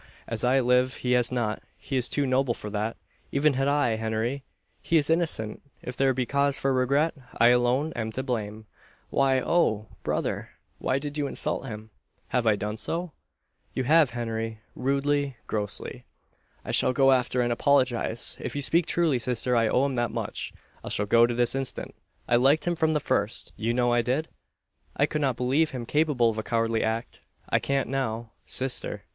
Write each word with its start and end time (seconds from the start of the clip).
As 0.27 0.43
I 0.43 0.59
live 0.61 0.95
he 1.05 1.11
has 1.11 1.31
not. 1.31 1.61
He 1.77 1.95
is 1.95 2.09
too 2.09 2.25
noble 2.25 2.55
for 2.55 2.71
that 2.71 2.97
even 3.31 3.53
had 3.53 3.67
I 3.67 3.97
Henry! 3.97 4.43
he 4.81 4.97
is 4.97 5.11
innocent! 5.11 5.61
If 5.83 5.95
there 5.95 6.11
be 6.11 6.25
cause 6.25 6.57
for 6.57 6.73
regret, 6.73 7.13
I 7.37 7.49
alone 7.49 7.93
am 7.95 8.11
to 8.13 8.23
blame. 8.23 8.65
Why 9.11 9.39
oh! 9.39 9.89
brother! 10.01 10.53
why 10.79 10.97
did 10.97 11.19
you 11.19 11.27
insult 11.27 11.67
him?" 11.67 11.91
"Have 12.29 12.47
I 12.47 12.55
done 12.55 12.77
so?" 12.77 13.11
"You 13.75 13.83
have, 13.83 14.09
Henry 14.09 14.61
rudely, 14.75 15.37
grossly." 15.45 16.03
"I 16.65 16.71
shall 16.71 16.93
go 16.93 17.11
after, 17.11 17.41
and 17.41 17.53
apologise. 17.53 18.35
If 18.39 18.55
you 18.55 18.63
speak 18.63 18.87
truly, 18.87 19.19
sister, 19.19 19.55
I 19.55 19.67
owe 19.67 19.85
him 19.85 19.93
that 19.93 20.09
much. 20.09 20.51
I 20.83 20.89
shall 20.89 21.05
go 21.05 21.27
this 21.27 21.53
instant. 21.53 21.93
I 22.27 22.37
liked 22.37 22.65
him 22.65 22.75
from 22.75 22.93
the 22.93 22.99
first 22.99 23.53
you 23.55 23.71
know 23.71 23.93
I 23.93 24.01
did? 24.01 24.29
I 24.97 25.05
could 25.05 25.21
not 25.21 25.37
believe 25.37 25.69
him 25.69 25.85
capable 25.85 26.31
of 26.31 26.39
a 26.39 26.41
cowardly 26.41 26.81
act. 26.83 27.21
I 27.49 27.59
can't 27.59 27.87
now. 27.87 28.31
Sister! 28.45 29.03